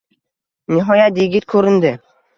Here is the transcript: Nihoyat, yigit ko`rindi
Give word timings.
Nihoyat, 0.77 1.19
yigit 1.23 1.47
ko`rindi 1.55 1.97